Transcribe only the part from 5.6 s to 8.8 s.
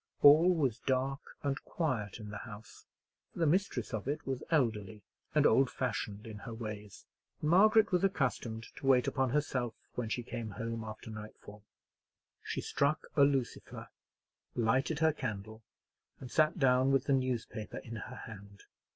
fashioned in her ways; and Margaret was accustomed